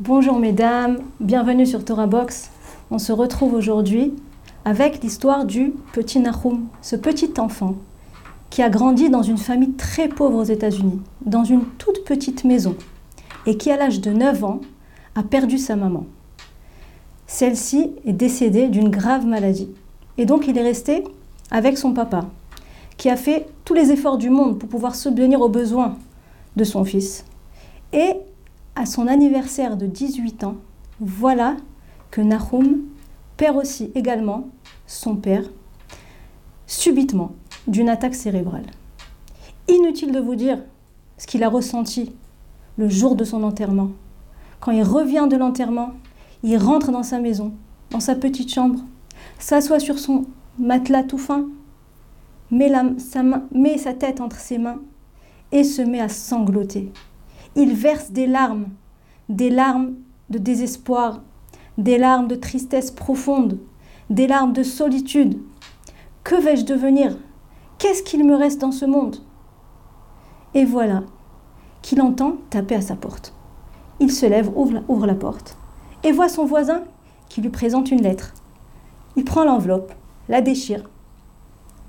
Bonjour 0.00 0.38
mesdames, 0.38 0.98
bienvenue 1.18 1.66
sur 1.66 1.84
Torah 1.84 2.06
Box. 2.06 2.52
On 2.92 3.00
se 3.00 3.10
retrouve 3.10 3.54
aujourd'hui 3.54 4.14
avec 4.64 5.02
l'histoire 5.02 5.44
du 5.44 5.74
petit 5.92 6.20
Nahum, 6.20 6.68
ce 6.82 6.94
petit 6.94 7.32
enfant 7.38 7.74
qui 8.48 8.62
a 8.62 8.70
grandi 8.70 9.10
dans 9.10 9.24
une 9.24 9.38
famille 9.38 9.72
très 9.72 10.08
pauvre 10.08 10.38
aux 10.38 10.44
États-Unis, 10.44 11.00
dans 11.26 11.42
une 11.42 11.64
toute 11.78 12.04
petite 12.04 12.44
maison, 12.44 12.76
et 13.44 13.56
qui 13.56 13.72
à 13.72 13.76
l'âge 13.76 14.00
de 14.00 14.12
9 14.12 14.44
ans 14.44 14.60
a 15.16 15.24
perdu 15.24 15.58
sa 15.58 15.74
maman. 15.74 16.06
Celle-ci 17.26 17.90
est 18.06 18.12
décédée 18.12 18.68
d'une 18.68 18.90
grave 18.90 19.26
maladie. 19.26 19.68
Et 20.16 20.26
donc 20.26 20.46
il 20.46 20.56
est 20.56 20.62
resté 20.62 21.02
avec 21.50 21.76
son 21.76 21.92
papa, 21.92 22.26
qui 22.98 23.10
a 23.10 23.16
fait 23.16 23.48
tous 23.64 23.74
les 23.74 23.90
efforts 23.90 24.18
du 24.18 24.30
monde 24.30 24.60
pour 24.60 24.68
pouvoir 24.68 24.94
subvenir 24.94 25.40
aux 25.40 25.48
besoins 25.48 25.96
de 26.54 26.62
son 26.62 26.84
fils. 26.84 27.24
Et 27.92 28.12
à 28.78 28.86
son 28.86 29.08
anniversaire 29.08 29.76
de 29.76 29.86
18 29.86 30.44
ans, 30.44 30.54
voilà 31.00 31.56
que 32.12 32.20
Nahum 32.20 32.82
perd 33.36 33.56
aussi 33.56 33.90
également 33.96 34.48
son 34.86 35.16
père 35.16 35.42
subitement 36.68 37.32
d'une 37.66 37.88
attaque 37.88 38.14
cérébrale. 38.14 38.66
Inutile 39.66 40.12
de 40.12 40.20
vous 40.20 40.36
dire 40.36 40.62
ce 41.16 41.26
qu'il 41.26 41.42
a 41.42 41.48
ressenti 41.48 42.12
le 42.76 42.88
jour 42.88 43.16
de 43.16 43.24
son 43.24 43.42
enterrement. 43.42 43.90
Quand 44.60 44.70
il 44.70 44.84
revient 44.84 45.26
de 45.28 45.36
l'enterrement, 45.36 45.90
il 46.44 46.56
rentre 46.56 46.92
dans 46.92 47.02
sa 47.02 47.18
maison, 47.18 47.52
dans 47.90 48.00
sa 48.00 48.14
petite 48.14 48.52
chambre, 48.52 48.78
s'assoit 49.40 49.80
sur 49.80 49.98
son 49.98 50.24
matelas 50.56 51.02
tout 51.02 51.18
fin, 51.18 51.48
met, 52.52 52.70
sa 52.98 53.24
met 53.52 53.76
sa 53.76 53.92
tête 53.92 54.20
entre 54.20 54.38
ses 54.38 54.58
mains 54.58 54.80
et 55.50 55.64
se 55.64 55.82
met 55.82 56.00
à 56.00 56.08
sangloter 56.08 56.92
il 57.58 57.74
verse 57.74 58.12
des 58.12 58.28
larmes, 58.28 58.68
des 59.28 59.50
larmes 59.50 59.94
de 60.30 60.38
désespoir, 60.38 61.22
des 61.76 61.98
larmes 61.98 62.28
de 62.28 62.36
tristesse 62.36 62.92
profonde, 62.92 63.58
des 64.10 64.28
larmes 64.28 64.52
de 64.52 64.62
solitude. 64.62 65.40
Que 66.22 66.36
vais-je 66.36 66.64
devenir? 66.64 67.18
Qu'est-ce 67.78 68.04
qu'il 68.04 68.24
me 68.24 68.36
reste 68.36 68.60
dans 68.60 68.70
ce 68.70 68.84
monde? 68.84 69.16
Et 70.54 70.64
voilà 70.64 71.02
qu'il 71.82 72.00
entend 72.00 72.36
taper 72.48 72.76
à 72.76 72.80
sa 72.80 72.94
porte. 72.94 73.34
Il 73.98 74.12
se 74.12 74.26
lève, 74.26 74.52
ouvre 74.54 75.06
la, 75.06 75.14
porte, 75.16 75.56
et 76.04 76.12
voit 76.12 76.28
son 76.28 76.44
voisin 76.44 76.84
qui 77.28 77.40
lui 77.40 77.50
présente 77.50 77.90
une 77.90 78.02
lettre. 78.02 78.34
Il 79.16 79.24
prend 79.24 79.44
l'enveloppe, 79.44 79.92
la 80.28 80.42
déchire, 80.42 80.88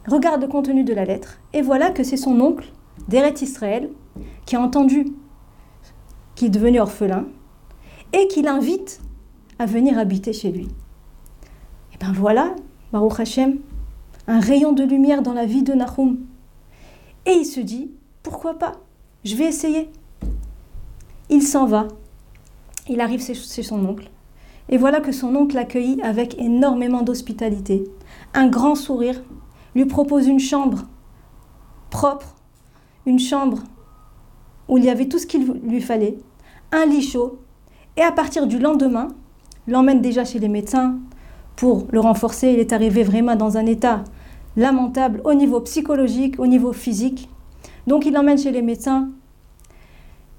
regarde 0.07 0.41
le 0.41 0.47
contenu 0.47 0.83
de 0.83 0.95
la 0.95 1.05
lettre, 1.05 1.39
et 1.53 1.61
voilà 1.61 1.91
que 1.91 2.03
c'est 2.03 2.17
son 2.17 2.39
oncle, 2.41 2.71
Deret 3.07 3.35
Israël, 3.41 3.91
qui 4.45 4.55
a 4.55 4.61
entendu 4.61 5.13
qui 6.39 6.45
est 6.45 6.49
devenu 6.49 6.79
orphelin, 6.79 7.25
et 8.13 8.29
qui 8.29 8.41
l'invite 8.41 9.01
à 9.59 9.65
venir 9.65 9.97
habiter 9.97 10.31
chez 10.31 10.53
lui. 10.53 10.69
Et 11.93 11.97
bien 11.97 12.13
voilà, 12.13 12.55
Baruch 12.93 13.19
Hashem, 13.19 13.57
un 14.25 14.39
rayon 14.39 14.71
de 14.71 14.85
lumière 14.85 15.21
dans 15.21 15.33
la 15.33 15.45
vie 15.45 15.63
de 15.63 15.73
Nahum. 15.73 16.17
Et 17.25 17.33
il 17.33 17.45
se 17.45 17.59
dit, 17.59 17.91
pourquoi 18.23 18.57
pas 18.57 18.71
Je 19.25 19.35
vais 19.35 19.47
essayer. 19.47 19.89
Il 21.29 21.43
s'en 21.43 21.65
va. 21.65 21.89
Il 22.87 23.01
arrive 23.01 23.21
chez 23.21 23.63
son 23.63 23.85
oncle. 23.85 24.09
Et 24.69 24.77
voilà 24.77 25.01
que 25.01 25.11
son 25.11 25.35
oncle 25.35 25.55
l'accueillit 25.55 26.01
avec 26.03 26.39
énormément 26.39 27.01
d'hospitalité. 27.01 27.83
Un 28.33 28.47
grand 28.47 28.75
sourire 28.75 29.21
lui 29.75 29.83
propose 29.83 30.25
une 30.25 30.39
chambre 30.39 30.83
propre, 31.89 32.33
une 33.05 33.19
chambre 33.19 33.61
où 34.69 34.77
il 34.77 34.85
y 34.85 34.89
avait 34.89 35.09
tout 35.09 35.19
ce 35.19 35.27
qu'il 35.27 35.51
lui 35.51 35.81
fallait, 35.81 36.17
un 36.71 36.85
lit 36.85 37.01
chaud, 37.01 37.39
et 37.97 38.01
à 38.01 38.11
partir 38.11 38.47
du 38.47 38.59
lendemain, 38.59 39.09
l'emmène 39.67 40.01
déjà 40.01 40.23
chez 40.23 40.39
les 40.39 40.47
médecins 40.47 40.97
pour 41.55 41.87
le 41.91 41.99
renforcer. 41.99 42.51
Il 42.53 42.59
est 42.59 42.73
arrivé 42.73 43.03
vraiment 43.03 43.35
dans 43.35 43.57
un 43.57 43.65
état 43.65 44.03
lamentable 44.55 45.21
au 45.25 45.33
niveau 45.33 45.59
psychologique, 45.61 46.39
au 46.39 46.47
niveau 46.47 46.73
physique. 46.73 47.29
Donc 47.87 48.05
il 48.05 48.13
l'emmène 48.13 48.37
chez 48.37 48.51
les 48.51 48.61
médecins. 48.61 49.09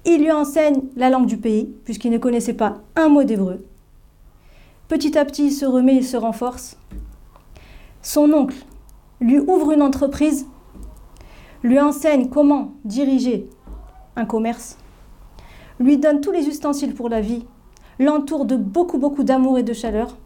Il 0.05 0.21
lui 0.21 0.31
enseigne 0.31 0.81
la 0.95 1.09
langue 1.09 1.27
du 1.27 1.37
pays, 1.37 1.73
puisqu'il 1.83 2.11
ne 2.11 2.17
connaissait 2.17 2.53
pas 2.53 2.77
un 2.95 3.07
mot 3.07 3.23
d'hébreu. 3.23 3.65
Petit 4.87 5.17
à 5.17 5.25
petit, 5.25 5.47
il 5.47 5.51
se 5.51 5.65
remet, 5.65 5.95
il 5.95 6.05
se 6.05 6.17
renforce. 6.17 6.77
Son 8.01 8.31
oncle 8.33 8.57
lui 9.19 9.39
ouvre 9.39 9.71
une 9.71 9.83
entreprise, 9.83 10.47
lui 11.61 11.79
enseigne 11.79 12.29
comment 12.29 12.73
diriger 12.83 13.47
un 14.15 14.25
commerce, 14.25 14.77
lui 15.81 15.97
donne 15.97 16.21
tous 16.21 16.31
les 16.31 16.47
ustensiles 16.47 16.93
pour 16.93 17.09
la 17.09 17.21
vie, 17.21 17.45
l'entoure 17.99 18.45
de 18.45 18.55
beaucoup, 18.55 18.97
beaucoup 18.97 19.23
d'amour 19.23 19.57
et 19.57 19.63
de 19.63 19.73
chaleur. 19.73 20.17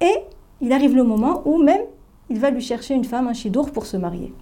Et 0.00 0.14
il 0.60 0.72
arrive 0.72 0.96
le 0.96 1.04
moment 1.04 1.42
où 1.44 1.62
même 1.62 1.82
il 2.28 2.38
va 2.38 2.50
lui 2.50 2.60
chercher 2.60 2.94
une 2.94 3.04
femme, 3.04 3.28
un 3.28 3.32
chidour, 3.32 3.70
pour 3.70 3.86
se 3.86 3.96
marier. 3.96 4.32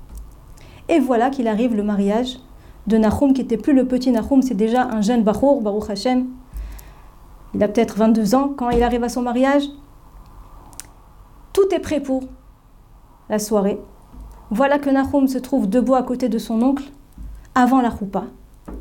Et 0.88 1.00
voilà 1.00 1.30
qu'il 1.30 1.48
arrive 1.48 1.74
le 1.74 1.82
mariage 1.82 2.38
de 2.86 2.96
Nahum, 2.96 3.32
qui 3.32 3.42
n'était 3.42 3.56
plus 3.56 3.74
le 3.74 3.86
petit 3.86 4.10
Nahum, 4.10 4.42
c'est 4.42 4.54
déjà 4.54 4.84
un 4.84 5.00
jeune 5.00 5.22
Bachour, 5.22 5.60
Baruch 5.60 5.90
Hashem. 5.90 6.26
Il 7.54 7.62
a 7.62 7.68
peut-être 7.68 7.96
22 7.96 8.34
ans 8.34 8.52
quand 8.56 8.70
il 8.70 8.82
arrive 8.82 9.04
à 9.04 9.08
son 9.08 9.22
mariage. 9.22 9.64
Tout 11.52 11.74
est 11.74 11.80
prêt 11.80 12.00
pour 12.00 12.22
la 13.28 13.38
soirée. 13.38 13.80
Voilà 14.50 14.78
que 14.78 14.88
Nahum 14.90 15.28
se 15.28 15.38
trouve 15.38 15.68
debout 15.68 15.94
à 15.94 16.02
côté 16.02 16.28
de 16.28 16.38
son 16.38 16.62
oncle 16.62 16.84
avant 17.54 17.80
la 17.80 17.90
roupa 17.90 18.24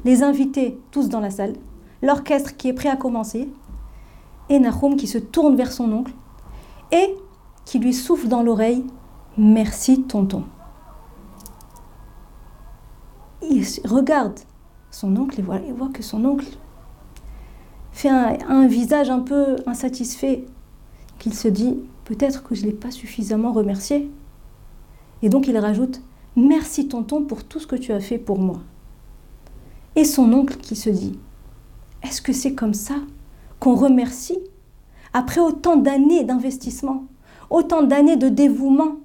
les 0.05 0.23
invités 0.23 0.79
tous 0.91 1.09
dans 1.09 1.19
la 1.19 1.29
salle, 1.29 1.53
l'orchestre 2.01 2.55
qui 2.57 2.69
est 2.69 2.73
prêt 2.73 2.89
à 2.89 2.95
commencer, 2.95 3.49
et 4.49 4.59
Nahum 4.59 4.95
qui 4.95 5.07
se 5.07 5.17
tourne 5.17 5.55
vers 5.55 5.71
son 5.71 5.91
oncle 5.91 6.13
et 6.91 7.15
qui 7.65 7.79
lui 7.79 7.93
souffle 7.93 8.27
dans 8.27 8.43
l'oreille 8.43 8.85
Merci 9.37 10.03
tonton. 10.03 10.45
Il 13.43 13.63
regarde 13.85 14.39
son 14.89 15.15
oncle 15.15 15.39
et 15.39 15.43
voit, 15.43 15.89
que 15.93 16.01
son 16.01 16.25
oncle 16.25 16.47
fait 17.91 18.09
un, 18.09 18.37
un 18.47 18.67
visage 18.67 19.09
un 19.09 19.19
peu 19.19 19.57
insatisfait, 19.67 20.45
qu'il 21.19 21.33
se 21.33 21.47
dit 21.47 21.77
peut-être 22.05 22.41
que 22.43 22.55
je 22.55 22.61
ne 22.61 22.67
l'ai 22.67 22.73
pas 22.73 22.89
suffisamment 22.89 23.51
remercié. 23.51 24.09
Et 25.21 25.29
donc 25.29 25.47
il 25.47 25.57
rajoute 25.57 26.01
Merci 26.35 26.87
tonton 26.87 27.23
pour 27.23 27.43
tout 27.43 27.59
ce 27.59 27.67
que 27.67 27.75
tu 27.75 27.91
as 27.91 27.99
fait 27.99 28.17
pour 28.17 28.39
moi 28.39 28.59
et 29.97 30.05
son 30.05 30.31
oncle 30.31 30.57
qui 30.57 30.75
se 30.75 30.89
dit 30.89 31.19
Est-ce 32.03 32.21
que 32.21 32.31
c'est 32.31 32.53
comme 32.53 32.75
ça 32.75 32.95
qu'on 33.59 33.75
remercie 33.75 34.37
après 35.11 35.41
autant 35.41 35.75
d'années 35.75 36.23
d'investissement, 36.23 37.05
autant 37.49 37.81
d'années 37.81 38.15
de 38.15 38.29
dévouement? 38.29 38.97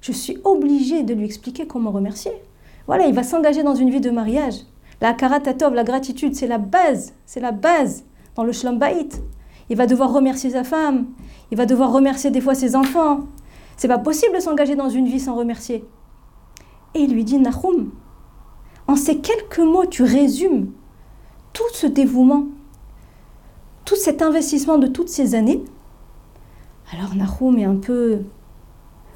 Je 0.00 0.12
suis 0.12 0.38
obligée 0.44 1.02
de 1.02 1.14
lui 1.14 1.26
expliquer 1.26 1.66
comment 1.66 1.90
remercier. 1.90 2.32
Voilà, 2.86 3.06
il 3.06 3.14
va 3.14 3.22
s'engager 3.22 3.62
dans 3.62 3.74
une 3.74 3.90
vie 3.90 4.00
de 4.00 4.10
mariage. 4.10 4.54
La 5.02 5.12
karatatov, 5.12 5.74
la 5.74 5.84
gratitude, 5.84 6.34
c'est 6.34 6.46
la 6.46 6.58
base, 6.58 7.12
c'est 7.26 7.40
la 7.40 7.52
base 7.52 8.04
dans 8.34 8.44
le 8.44 8.52
shlom 8.52 8.80
Il 9.68 9.76
va 9.76 9.86
devoir 9.86 10.12
remercier 10.12 10.50
sa 10.50 10.64
femme, 10.64 11.06
il 11.50 11.58
va 11.58 11.66
devoir 11.66 11.92
remercier 11.92 12.30
des 12.30 12.40
fois 12.40 12.54
ses 12.54 12.74
enfants. 12.74 13.26
C'est 13.76 13.88
pas 13.88 13.98
possible 13.98 14.34
de 14.36 14.40
s'engager 14.40 14.74
dans 14.74 14.88
une 14.88 15.06
vie 15.06 15.20
sans 15.20 15.34
remercier. 15.34 15.84
Et 16.94 17.00
il 17.00 17.12
lui 17.12 17.24
dit 17.24 17.38
Nahum, 17.38 17.90
en 18.92 18.96
ces 18.96 19.18
quelques 19.18 19.58
mots, 19.58 19.86
tu 19.86 20.02
résumes 20.02 20.70
tout 21.54 21.64
ce 21.72 21.86
dévouement, 21.86 22.48
tout 23.86 23.96
cet 23.96 24.20
investissement 24.20 24.76
de 24.76 24.86
toutes 24.86 25.08
ces 25.08 25.34
années. 25.34 25.64
Alors 26.92 27.14
Nahum 27.14 27.58
est 27.58 27.64
un 27.64 27.76
peu 27.76 28.20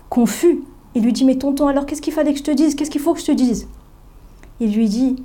confus. 0.09 0.63
Il 0.95 1.03
lui 1.03 1.13
dit, 1.13 1.27
mais 1.27 1.37
tonton, 1.37 1.69
alors 1.69 1.85
qu'est-ce 1.85 2.01
qu'il 2.01 2.15
fallait 2.15 2.33
que 2.33 2.39
je 2.39 2.45
te 2.45 2.51
dise? 2.51 2.75
Qu'est-ce 2.75 2.91
qu'il 2.91 3.03
faut 3.03 3.13
que 3.13 3.21
je 3.21 3.27
te 3.27 3.33
dise? 3.33 3.69
Il 4.61 4.75
lui 4.75 4.89
dit, 4.89 5.17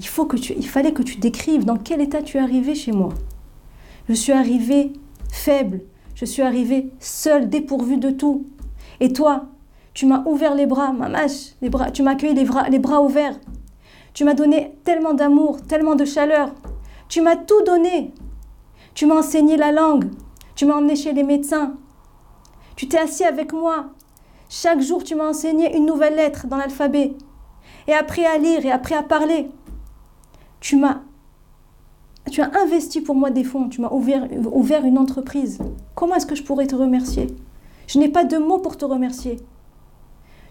il, 0.00 0.06
faut 0.06 0.24
que 0.24 0.38
tu, 0.38 0.54
il 0.56 0.66
fallait 0.66 0.94
que 0.94 1.02
tu 1.02 1.16
décrives 1.16 1.66
dans 1.66 1.76
quel 1.76 2.00
état 2.00 2.22
tu 2.22 2.38
es 2.38 2.40
arrivé 2.40 2.74
chez 2.74 2.92
moi. 2.92 3.10
Je 4.08 4.14
suis 4.14 4.32
arrivé 4.32 4.94
faible, 5.30 5.82
je 6.14 6.24
suis 6.24 6.40
arrivé 6.40 6.90
seul, 7.00 7.50
dépourvu 7.50 7.98
de 7.98 8.08
tout. 8.08 8.46
Et 9.00 9.12
toi, 9.12 9.44
tu 9.96 10.04
m'as 10.04 10.22
ouvert 10.26 10.54
les 10.54 10.66
bras, 10.66 10.92
mamache, 10.92 11.54
les 11.62 11.70
tu 11.94 12.02
m'as 12.02 12.10
accueilli 12.10 12.34
les 12.34 12.78
bras, 12.78 13.00
ouverts. 13.00 13.40
Tu 14.12 14.24
m'as 14.24 14.34
donné 14.34 14.78
tellement 14.84 15.14
d'amour, 15.14 15.62
tellement 15.62 15.94
de 15.94 16.04
chaleur. 16.04 16.50
Tu 17.08 17.22
m'as 17.22 17.36
tout 17.36 17.62
donné. 17.62 18.12
Tu 18.92 19.06
m'as 19.06 19.14
enseigné 19.14 19.56
la 19.56 19.72
langue. 19.72 20.10
Tu 20.54 20.66
m'as 20.66 20.74
emmené 20.74 20.96
chez 20.96 21.14
les 21.14 21.22
médecins. 21.22 21.78
Tu 22.76 22.88
t'es 22.88 22.98
assis 22.98 23.24
avec 23.24 23.54
moi. 23.54 23.86
Chaque 24.50 24.82
jour, 24.82 25.02
tu 25.02 25.14
m'as 25.14 25.30
enseigné 25.30 25.74
une 25.74 25.86
nouvelle 25.86 26.16
lettre 26.16 26.46
dans 26.46 26.58
l'alphabet. 26.58 27.14
Et 27.88 27.94
appris 27.94 28.26
à 28.26 28.36
lire 28.36 28.66
et 28.66 28.72
appris 28.72 28.94
à 28.94 29.02
parler. 29.02 29.48
Tu 30.60 30.76
m'as 30.76 31.00
tu 32.30 32.42
as 32.42 32.50
investi 32.54 33.00
pour 33.00 33.14
moi 33.14 33.30
des 33.30 33.44
fonds, 33.44 33.70
tu 33.70 33.80
m'as 33.80 33.90
ouvert 33.90 34.84
une 34.84 34.98
entreprise. 34.98 35.58
Comment 35.94 36.16
est-ce 36.16 36.26
que 36.26 36.34
je 36.34 36.42
pourrais 36.42 36.66
te 36.66 36.74
remercier? 36.74 37.28
Je 37.86 37.98
n'ai 37.98 38.10
pas 38.10 38.24
de 38.24 38.36
mots 38.36 38.58
pour 38.58 38.76
te 38.76 38.84
remercier. 38.84 39.38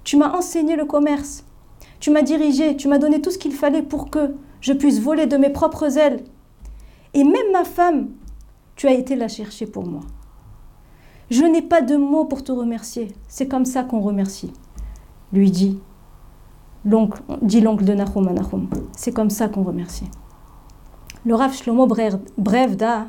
Tu 0.06 0.16
m'as 0.16 0.32
enseigné 0.32 0.78
le 0.78 0.86
commerce. 0.86 1.44
Tu 2.00 2.12
m'as 2.12 2.22
dirigé, 2.22 2.78
tu 2.78 2.88
m'as 2.88 3.00
donné 3.00 3.22
tout 3.22 3.32
ce 3.32 3.38
qu'il 3.38 3.54
fallait 3.54 3.82
pour 3.82 4.10
que 4.10 4.36
je 4.62 4.72
puisse 4.72 5.02
voler 5.02 5.26
de 5.26 5.36
mes 5.36 5.50
propres 5.50 5.98
ailes 5.98 6.24
Et 7.14 7.24
même 7.24 7.52
ma 7.52 7.66
femme, 7.66 8.10
tu 8.76 8.88
as 8.88 8.94
été 8.94 9.16
la 9.16 9.28
chercher 9.28 9.66
pour 9.66 9.86
moi. 9.86 10.02
Je 11.32 11.44
n'ai 11.44 11.64
pas 11.64 11.82
de 11.82 11.96
mots 11.96 12.26
pour 12.26 12.44
te 12.44 12.52
remercier. 12.52 13.16
C'est 13.28 13.48
comme 13.48 13.66
ça 13.66 13.84
qu'on 13.84 14.00
remercie. 14.00 14.54
Lui 15.34 15.50
dit 15.50 15.80
l'oncle, 16.86 17.24
dit 17.42 17.62
l'oncle 17.62 17.84
de 17.84 17.94
Nahum 17.94 18.28
à 18.28 18.34
Nahum. 18.34 18.70
C'est 18.96 19.12
comme 19.12 19.32
ça 19.32 19.50
qu'on 19.50 19.64
remercie. 19.64 20.06
Le 21.26 21.34
Rav 21.34 21.56
Shlomo 21.56 21.88
Brevda 22.38 23.08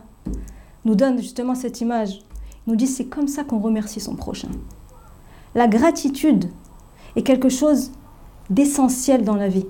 nous 0.86 0.94
donne 0.94 1.18
justement 1.18 1.54
cette 1.54 1.82
image. 1.82 2.20
Il 2.66 2.70
nous 2.70 2.76
dit 2.76 2.86
c'est 2.86 3.04
comme 3.04 3.28
ça 3.28 3.44
qu'on 3.44 3.58
remercie 3.58 4.00
son 4.00 4.16
prochain. 4.16 4.48
La 5.54 5.68
gratitude 5.68 6.48
est 7.16 7.22
quelque 7.22 7.48
chose 7.48 7.92
d'essentiel 8.50 9.24
dans 9.24 9.34
la 9.34 9.48
vie. 9.48 9.66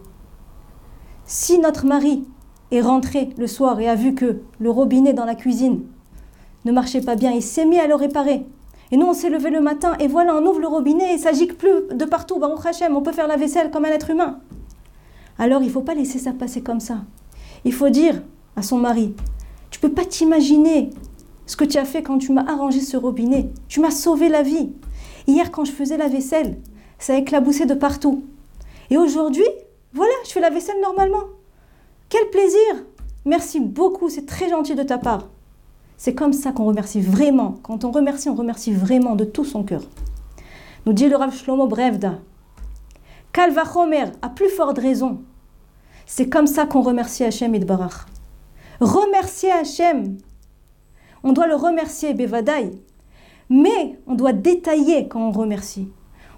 Si 1.24 1.58
notre 1.58 1.86
mari 1.86 2.24
est 2.70 2.80
rentré 2.80 3.30
le 3.38 3.46
soir 3.46 3.80
et 3.80 3.88
a 3.88 3.94
vu 3.94 4.14
que 4.14 4.42
le 4.58 4.70
robinet 4.70 5.12
dans 5.12 5.24
la 5.24 5.34
cuisine 5.34 5.82
ne 6.64 6.72
marchait 6.72 7.00
pas 7.00 7.16
bien, 7.16 7.32
il 7.32 7.42
s'est 7.42 7.64
mis 7.64 7.78
à 7.78 7.86
le 7.86 7.94
réparer. 7.94 8.44
Et 8.92 8.96
nous, 8.96 9.06
on 9.06 9.14
s'est 9.14 9.30
levé 9.30 9.50
le 9.50 9.60
matin 9.60 9.94
et 9.98 10.06
voilà, 10.06 10.36
on 10.36 10.46
ouvre 10.46 10.60
le 10.60 10.68
robinet 10.68 11.14
et 11.14 11.18
ça 11.18 11.32
gicle 11.32 11.56
plus 11.56 11.96
de 11.96 12.04
partout. 12.04 12.38
Baruch 12.38 12.64
Hashem, 12.64 12.94
on 12.94 13.02
peut 13.02 13.12
faire 13.12 13.26
la 13.26 13.36
vaisselle 13.36 13.70
comme 13.70 13.84
un 13.84 13.90
être 13.90 14.10
humain. 14.10 14.40
Alors, 15.38 15.62
il 15.62 15.66
ne 15.66 15.72
faut 15.72 15.82
pas 15.82 15.94
laisser 15.94 16.18
ça 16.18 16.32
passer 16.32 16.62
comme 16.62 16.80
ça. 16.80 16.98
Il 17.64 17.72
faut 17.72 17.88
dire 17.88 18.22
à 18.54 18.62
son 18.62 18.78
mari, 18.78 19.14
tu 19.70 19.80
peux 19.80 19.90
pas 19.90 20.04
t'imaginer 20.04 20.90
ce 21.46 21.56
que 21.56 21.64
tu 21.64 21.78
as 21.78 21.84
fait 21.84 22.02
quand 22.02 22.18
tu 22.18 22.32
m'as 22.32 22.46
arrangé 22.46 22.80
ce 22.80 22.96
robinet. 22.96 23.50
Tu 23.68 23.80
m'as 23.80 23.90
sauvé 23.90 24.28
la 24.28 24.42
vie. 24.42 24.70
Hier, 25.26 25.50
quand 25.50 25.64
je 25.64 25.72
faisais 25.72 25.96
la 25.96 26.08
vaisselle, 26.08 26.58
ça 26.98 27.14
a 27.14 27.16
éclaboussé 27.16 27.66
de 27.66 27.74
partout. 27.74 28.24
Et 28.90 28.96
aujourd'hui, 28.96 29.46
voilà, 29.92 30.12
je 30.24 30.30
fais 30.30 30.40
la 30.40 30.50
vaisselle 30.50 30.80
normalement. 30.80 31.24
Quel 32.08 32.28
plaisir 32.30 32.84
Merci 33.24 33.60
beaucoup, 33.60 34.08
c'est 34.08 34.26
très 34.26 34.48
gentil 34.48 34.74
de 34.74 34.82
ta 34.82 34.98
part. 34.98 35.28
C'est 35.96 36.14
comme 36.14 36.32
ça 36.32 36.52
qu'on 36.52 36.66
remercie 36.66 37.00
vraiment. 37.00 37.56
Quand 37.62 37.84
on 37.84 37.90
remercie, 37.90 38.28
on 38.28 38.34
remercie 38.34 38.72
vraiment 38.72 39.16
de 39.16 39.24
tout 39.24 39.44
son 39.44 39.64
cœur. 39.64 39.82
Nous 40.84 40.92
dit 40.92 41.08
le 41.08 41.16
Rav 41.16 41.34
Shlomo 41.34 41.66
Brevda. 41.66 42.20
Kalvachomer, 43.32 44.12
à 44.22 44.28
plus 44.28 44.48
forte 44.48 44.78
raison. 44.78 45.22
C'est 46.06 46.28
comme 46.28 46.46
ça 46.46 46.66
qu'on 46.66 46.82
remercie 46.82 47.24
Hachem 47.24 47.54
Idbarach. 47.54 48.06
Remercier 48.80 49.50
Hachem. 49.50 50.18
On 51.24 51.32
doit 51.32 51.48
le 51.48 51.56
remercier, 51.56 52.14
Bevadaï. 52.14 52.70
Mais 53.50 53.98
on 54.06 54.14
doit 54.14 54.32
détailler 54.32 55.08
quand 55.08 55.20
on 55.20 55.32
remercie. 55.32 55.90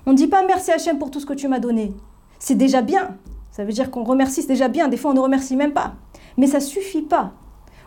On 0.09 0.13
ne 0.13 0.17
dit 0.17 0.27
pas 0.27 0.43
merci 0.43 0.71
Hachem 0.71 0.99
pour 0.99 1.11
tout 1.11 1.21
ce 1.21 1.27
que 1.27 1.35
tu 1.35 1.49
m'as 1.49 1.59
donné. 1.59 1.93
C'est 2.39 2.55
déjà 2.55 2.81
bien. 2.81 3.19
Ça 3.51 3.63
veut 3.63 3.73
dire 3.73 3.91
qu'on 3.91 4.05
remercie, 4.05 4.41
c'est 4.41 4.49
déjà 4.49 4.69
bien. 4.69 4.89
Des 4.89 4.97
fois, 4.97 5.11
on 5.11 5.15
ne 5.15 5.21
remercie 5.21 5.55
même 5.55 5.75
pas. 5.75 5.97
Mais 6.39 6.47
ça 6.47 6.61
ne 6.61 6.63
suffit 6.63 7.03
pas. 7.03 7.33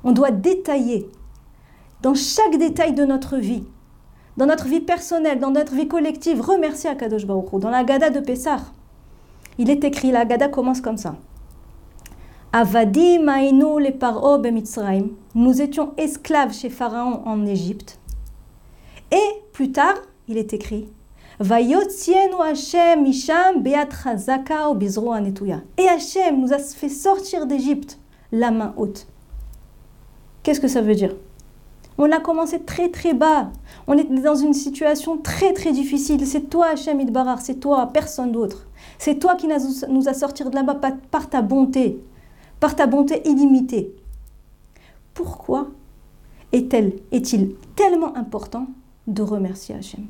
On 0.03 0.12
doit 0.12 0.29
détailler. 0.29 1.09
Dans 2.03 2.13
chaque 2.13 2.59
détail 2.59 2.94
de 2.94 3.06
notre 3.06 3.38
vie, 3.38 3.63
dans 4.38 4.45
notre 4.45 4.68
vie 4.68 4.81
personnelle, 4.81 5.39
dans 5.39 5.50
notre 5.50 5.73
vie 5.73 5.88
collective, 5.88 6.41
remercier 6.41 6.91
Akadosh 6.91 7.25
Baruch 7.25 7.59
Dans 7.59 7.71
la 7.71 7.83
Gada 7.83 8.12
de 8.12 8.19
Pessah, 8.19 8.59
il 9.57 9.71
est 9.71 9.83
écrit, 9.83 10.12
la 10.12 10.23
Gada 10.23 10.47
commence 10.47 10.79
comme 10.79 10.97
ça. 10.97 11.15
Avadim 12.53 13.25
le 13.25 13.97
paro 13.97 14.38
bemitzraim. 14.38 15.07
Nous 15.33 15.59
étions 15.59 15.94
esclaves 15.97 16.53
chez 16.53 16.69
Pharaon 16.69 17.23
en 17.25 17.47
Égypte. 17.47 18.00
Et 19.12 19.41
plus 19.53 19.71
tard, 19.71 19.95
il 20.27 20.38
est 20.38 20.53
écrit 20.53 20.88
Et 25.77 25.88
Hashem 25.88 26.39
nous 26.39 26.53
a 26.53 26.59
fait 26.59 26.88
sortir 26.88 27.47
d'Égypte 27.47 27.97
la 28.31 28.51
main 28.51 28.75
haute. 28.77 29.07
Qu'est-ce 30.43 30.59
que 30.59 30.67
ça 30.67 30.83
veut 30.83 30.93
dire? 30.93 31.15
On 31.97 32.11
a 32.11 32.19
commencé 32.19 32.59
très 32.59 32.89
très 32.89 33.15
bas. 33.15 33.51
On 33.88 33.97
était 33.97 34.21
dans 34.21 34.35
une 34.35 34.53
situation 34.53 35.17
très 35.17 35.53
très 35.53 35.71
difficile. 35.71 36.27
C'est 36.27 36.47
toi 36.47 36.67
Hachem 36.73 37.01
Idbarar, 37.01 37.41
c'est 37.41 37.55
toi, 37.55 37.89
personne 37.91 38.31
d'autre. 38.31 38.67
C'est 38.99 39.17
toi 39.17 39.35
qui 39.35 39.47
nous 39.89 40.07
a 40.07 40.13
sortis 40.13 40.44
de 40.44 40.53
là-bas 40.53 40.79
par 41.09 41.27
ta 41.27 41.41
bonté, 41.41 42.03
par 42.59 42.75
ta 42.75 42.85
bonté 42.85 43.27
illimitée. 43.27 43.95
Pourquoi 45.15 45.69
est-il 46.51 47.55
tellement 47.75 48.15
important 48.15 48.67
de 49.07 49.23
remercier 49.23 49.73
Hachem 49.73 50.05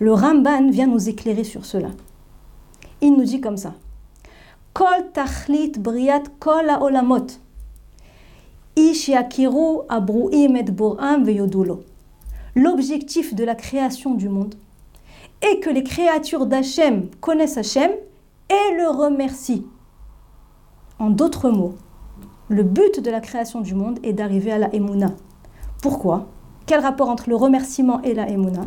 Le 0.00 0.12
Ramban 0.12 0.70
vient 0.70 0.86
nous 0.86 1.08
éclairer 1.08 1.44
sur 1.44 1.64
cela. 1.64 1.88
Il 3.00 3.14
nous 3.14 3.24
dit 3.24 3.40
comme 3.40 3.56
ça. 3.56 3.74
Kol 4.72 5.10
tachlit 5.12 5.72
briat 5.78 6.22
kol 6.38 6.70
olamot. 6.80 7.26
L'objectif 12.54 13.34
de 13.34 13.44
la 13.44 13.54
création 13.56 14.14
du 14.14 14.28
monde 14.28 14.54
est 15.42 15.58
que 15.58 15.70
les 15.70 15.82
créatures 15.82 16.46
d'Hachem 16.46 17.08
connaissent 17.20 17.58
Hachem 17.58 17.90
et 18.50 18.76
le 18.76 18.88
remercient. 18.88 19.64
En 21.00 21.10
d'autres 21.10 21.50
mots, 21.50 21.74
le 22.48 22.62
but 22.62 23.00
de 23.00 23.10
la 23.10 23.20
création 23.20 23.60
du 23.60 23.74
monde 23.74 23.98
est 24.04 24.12
d'arriver 24.12 24.52
à 24.52 24.58
la 24.58 24.72
Emouna. 24.72 25.12
Pourquoi? 25.82 26.28
Quel 26.66 26.80
rapport 26.80 27.08
entre 27.08 27.28
le 27.28 27.36
remerciement 27.36 28.00
et 28.02 28.14
la 28.14 28.28
Emouna? 28.28 28.62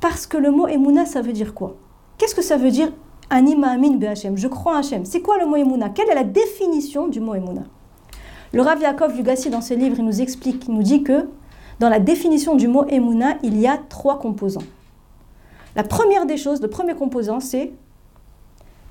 Parce 0.00 0.26
que 0.26 0.36
le 0.36 0.50
mot 0.50 0.68
Emouna, 0.68 1.06
ça 1.06 1.22
veut 1.22 1.32
dire 1.32 1.54
quoi? 1.54 1.76
Qu'est-ce 2.16 2.34
que 2.34 2.42
ça 2.42 2.56
veut 2.56 2.70
dire 2.70 2.92
Anima 3.30 3.68
amin 3.68 3.98
Je 4.14 4.48
crois 4.48 4.74
en 4.74 4.78
Hachem. 4.78 5.04
C'est 5.04 5.20
quoi 5.20 5.38
le 5.38 5.46
mot 5.46 5.56
Emouna? 5.56 5.90
Quelle 5.90 6.08
est 6.08 6.14
la 6.14 6.24
définition 6.24 7.08
du 7.08 7.20
mot 7.20 7.34
Emouna? 7.34 7.64
Le 8.52 8.62
Rav 8.62 8.80
Yaakov 8.80 9.14
Lugassi, 9.16 9.50
dans 9.50 9.60
ses 9.60 9.76
livres, 9.76 9.96
il 9.98 10.04
nous 10.04 10.20
explique, 10.20 10.66
il 10.66 10.74
nous 10.74 10.82
dit 10.82 11.02
que 11.02 11.28
dans 11.80 11.88
la 11.88 12.00
définition 12.00 12.56
du 12.56 12.66
mot 12.66 12.84
Emouna, 12.88 13.36
il 13.42 13.58
y 13.58 13.66
a 13.66 13.76
trois 13.76 14.18
composants. 14.18 14.62
La 15.76 15.84
première 15.84 16.26
des 16.26 16.36
choses, 16.36 16.60
le 16.62 16.68
premier 16.68 16.94
composant, 16.94 17.40
c'est 17.40 17.72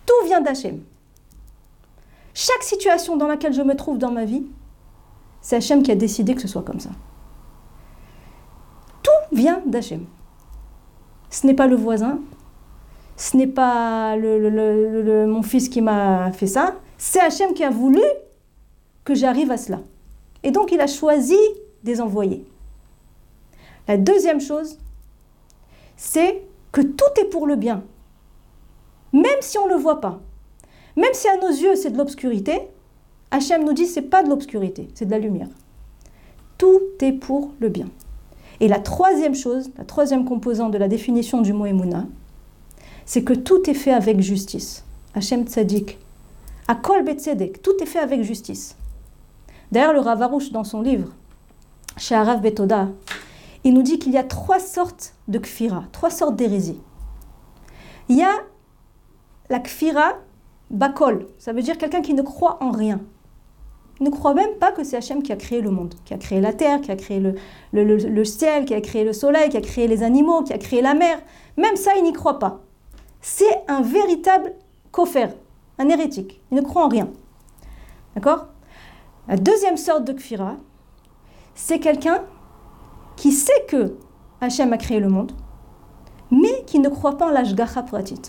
tout 0.06 0.26
vient 0.26 0.42
d'Hachem. 0.42 0.82
Chaque 2.34 2.64
situation 2.64 3.18
dans 3.18 3.28
laquelle 3.28 3.54
je 3.54 3.62
me 3.62 3.76
trouve 3.76 3.98
dans 3.98 4.12
ma 4.12 4.26
vie, 4.26 4.46
c'est 5.42 5.56
Hachem 5.56 5.82
qui 5.82 5.92
a 5.92 5.96
décidé 5.96 6.36
que 6.36 6.42
ce 6.42 6.48
soit 6.48 6.62
comme 6.62 6.80
ça. 6.80 6.92
Tout 9.02 9.36
vient 9.36 9.62
d'Hachem. 9.66 10.06
Ce 11.30 11.46
n'est 11.46 11.54
pas 11.54 11.68
le 11.68 11.76
voisin, 11.76 12.20
ce 13.18 13.36
n'est 13.36 13.48
pas 13.48 14.16
mon 14.18 15.42
fils 15.42 15.70
qui 15.70 15.82
m'a 15.82 16.32
fait 16.32 16.48
ça, 16.48 16.76
c'est 16.98 17.20
Hachem 17.20 17.54
qui 17.54 17.64
a 17.64 17.70
voulu 17.70 18.02
que 19.04 19.14
j'arrive 19.14 19.52
à 19.52 19.58
cela. 19.58 19.82
Et 20.44 20.52
donc 20.52 20.72
il 20.72 20.80
a 20.80 20.88
choisi 20.88 21.38
des 21.84 22.00
envoyés. 22.00 22.46
La 23.88 23.98
deuxième 23.98 24.42
chose, 24.42 24.78
c'est 25.96 26.44
que 26.72 26.82
tout 26.82 27.20
est 27.20 27.30
pour 27.30 27.48
le 27.48 27.56
bien, 27.56 27.84
même 29.14 29.42
si 29.42 29.58
on 29.58 29.68
ne 29.68 29.74
le 29.74 29.80
voit 29.80 30.02
pas. 30.02 30.20
Même 30.96 31.14
si 31.14 31.28
à 31.28 31.38
nos 31.38 31.50
yeux 31.50 31.76
c'est 31.76 31.92
de 31.92 31.98
l'obscurité, 31.98 32.62
Hachem 33.32 33.64
nous 33.64 33.74
dit 33.74 33.86
c'est 33.86 34.02
pas 34.02 34.24
de 34.24 34.30
l'obscurité, 34.30 34.88
c'est 34.94 35.06
de 35.06 35.12
la 35.12 35.20
lumière. 35.20 35.50
Tout 36.58 36.82
est 37.02 37.14
pour 37.14 37.52
le 37.60 37.70
bien. 37.70 37.88
Et 38.60 38.68
la 38.68 38.80
troisième 38.80 39.36
chose, 39.36 39.70
la 39.78 39.86
troisième 39.86 40.26
composante 40.26 40.72
de 40.72 40.78
la 40.78 40.88
définition 40.88 41.42
du 41.42 41.54
mot 41.54 41.66
Emouna, 41.66 42.06
c'est 43.06 43.24
que 43.24 43.34
tout 43.34 43.70
est 43.70 43.76
fait 43.76 43.94
avec 43.94 44.20
justice. 44.20 44.84
Hachem 45.14 45.46
Tzadik. 45.46 46.00
À 46.68 46.76
Kol 46.76 47.06
tout 47.64 47.72
est 47.82 47.86
fait 47.86 48.00
avec 48.00 48.24
justice. 48.24 48.76
D'ailleurs, 49.72 49.94
le 49.94 50.00
Ravarouche, 50.00 50.52
dans 50.52 50.64
son 50.64 50.82
livre, 50.82 51.10
chez 51.98 52.16
Arav 52.16 52.42
Betoda, 52.42 52.90
il 53.64 53.74
nous 53.74 53.82
dit 53.82 54.00
qu'il 54.00 54.12
y 54.12 54.18
a 54.18 54.24
trois 54.24 54.60
sortes 54.60 55.14
de 55.28 55.40
kfira, 55.40 55.86
trois 55.92 56.10
sortes 56.10 56.36
d'hérésie. 56.36 56.80
Il 58.10 58.18
y 58.18 58.24
a 58.24 58.32
la 59.50 59.60
kfira 59.60 60.14
Bakol, 60.70 61.28
ça 61.38 61.54
veut 61.54 61.62
dire 61.62 61.78
quelqu'un 61.78 62.02
qui 62.02 62.14
ne 62.14 62.22
croit 62.22 62.62
en 62.62 62.72
rien. 62.72 63.00
Ne 64.00 64.10
croit 64.10 64.34
même 64.34 64.56
pas 64.60 64.72
que 64.72 64.84
c'est 64.84 64.98
Hachem 64.98 65.24
qui 65.24 65.32
a 65.32 65.36
créé 65.36 65.62
le 65.62 65.72
monde, 65.72 65.96
qui 66.06 66.14
a 66.14 66.18
créé 66.18 66.40
la 66.40 66.54
terre, 66.54 66.82
qui 66.82 66.92
a 66.92 66.96
créé 66.96 67.20
le, 67.74 68.26
ciel, 68.26 68.66
qui 68.66 68.76
a 68.76 68.82
créé 68.82 69.04
le 69.04 69.14
soleil, 69.14 69.50
qui 69.50 69.58
a 69.58 69.62
créé 69.62 69.88
les 69.88 70.04
animaux, 70.04 70.44
qui 70.44 70.54
a 70.54 70.58
créé 70.58 70.82
la 70.82 70.94
mer. 70.94 71.20
Même 71.58 71.76
ça, 71.76 71.92
il 71.98 72.04
n'y 72.04 72.14
croit 72.14 72.38
pas. 72.38 72.62
C'est 73.22 73.64
un 73.68 73.82
véritable 73.82 74.54
koffer, 74.92 75.30
un 75.80 75.90
hérétique. 75.90 76.42
Il 76.52 76.58
ne 76.58 76.62
croit 76.62 76.86
en 76.86 76.90
rien. 76.90 77.10
D'accord? 78.16 78.48
La 79.28 79.36
deuxième 79.36 79.78
sorte 79.78 80.06
de 80.06 80.14
kfira, 80.14 80.58
c'est 81.56 81.80
quelqu'un 81.80 82.24
qui 83.16 83.32
sait 83.32 83.66
que 83.68 83.96
Hachem 84.42 84.72
a 84.74 84.78
créé 84.78 85.00
le 85.00 85.10
monde, 85.10 85.32
mais 86.30 86.64
qui 86.66 86.80
ne 86.80 86.90
croit 86.90 87.18
pas 87.18 87.28
en 87.28 87.32
l'ashgacha 87.32 87.82
pratit. 87.82 88.22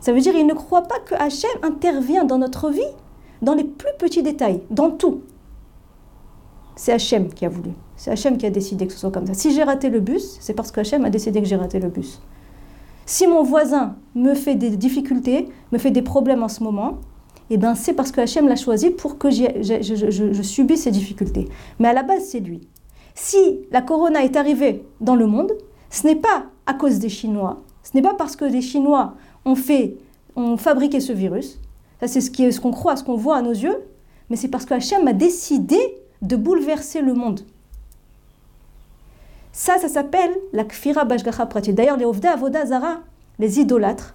Ça 0.00 0.12
veut 0.12 0.20
dire 0.20 0.32
qu'il 0.32 0.46
ne 0.46 0.54
croit 0.54 0.82
pas 0.82 0.98
que 1.00 1.14
Hachem 1.14 1.50
intervient 1.62 2.24
dans 2.24 2.38
notre 2.38 2.70
vie, 2.70 2.82
dans 3.46 3.54
les 3.54 3.64
plus 3.64 3.92
petits 3.96 4.24
détails, 4.24 4.60
dans 4.70 4.90
tout. 4.90 5.20
C'est 6.74 6.92
Hachem 6.92 7.28
qui 7.32 7.46
a 7.46 7.48
voulu. 7.48 7.70
C'est 7.96 8.10
Hachem 8.10 8.36
qui 8.38 8.44
a 8.44 8.50
décidé 8.50 8.88
que 8.88 8.92
ce 8.92 8.98
soit 8.98 9.12
comme 9.12 9.24
ça. 9.24 9.34
Si 9.34 9.54
j'ai 9.54 9.62
raté 9.62 9.88
le 9.88 10.00
bus, 10.00 10.36
c'est 10.40 10.52
parce 10.52 10.72
que 10.72 10.80
Hachem 10.80 11.04
a 11.04 11.10
décidé 11.10 11.40
que 11.40 11.46
j'ai 11.46 11.54
raté 11.54 11.78
le 11.78 11.88
bus. 11.88 12.20
Si 13.06 13.28
mon 13.28 13.44
voisin 13.44 13.94
me 14.16 14.34
fait 14.34 14.56
des 14.56 14.70
difficultés, 14.70 15.48
me 15.70 15.78
fait 15.78 15.92
des 15.92 16.02
problèmes 16.02 16.42
en 16.42 16.48
ce 16.48 16.64
moment, 16.64 16.98
eh 17.48 17.56
ben 17.56 17.76
c'est 17.76 17.92
parce 17.92 18.10
que 18.10 18.20
Hachem 18.20 18.48
l'a 18.48 18.56
choisi 18.56 18.90
pour 18.90 19.16
que 19.16 19.30
je, 19.30 19.44
je, 19.62 20.42
subisse 20.42 20.82
ces 20.82 20.90
difficultés. 20.90 21.48
Mais 21.78 21.86
à 21.86 21.92
la 21.92 22.02
base, 22.02 22.24
c'est 22.24 22.40
lui. 22.40 22.66
Si 23.14 23.60
la 23.70 23.80
corona 23.80 24.24
est 24.24 24.34
arrivée 24.34 24.84
dans 25.00 25.14
le 25.14 25.26
monde, 25.28 25.52
ce 25.90 26.04
n'est 26.04 26.16
pas 26.16 26.46
à 26.66 26.74
cause 26.74 26.98
des 26.98 27.08
Chinois, 27.08 27.62
ce 27.84 27.92
n'est 27.94 28.02
pas 28.02 28.14
parce 28.14 28.34
que 28.34 28.44
les 28.44 28.60
Chinois 28.60 29.14
ont 29.44 29.54
fait, 29.54 29.98
ont 30.34 30.56
fabriqué 30.56 30.98
ce 30.98 31.12
virus, 31.12 31.60
ça 32.00 32.08
c'est 32.08 32.20
ce 32.20 32.60
qu'on 32.60 32.70
croit, 32.70 32.96
ce 32.96 33.04
qu'on 33.04 33.16
voit 33.16 33.36
à 33.36 33.42
nos 33.42 33.52
yeux, 33.52 33.82
mais 34.30 34.36
c'est 34.36 34.48
parce 34.48 34.64
que 34.64 34.74
Hachem 34.74 35.06
a 35.06 35.12
décidé 35.12 35.78
de 36.22 36.36
bouleverser 36.36 37.00
le 37.00 37.14
monde. 37.14 37.40
Ça, 39.52 39.78
ça 39.78 39.88
s'appelle 39.88 40.36
la 40.52 40.64
kfira 40.64 41.04
bashgacha 41.04 41.46
prati. 41.46 41.72
D'ailleurs, 41.72 41.96
les 41.96 42.04
ovda 42.04 42.32
avoda 42.32 42.64
les 43.38 43.60
idolâtres, 43.60 44.14